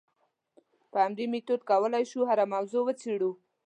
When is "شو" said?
2.11-2.19